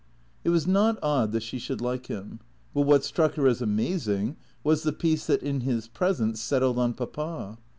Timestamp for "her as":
3.35-3.61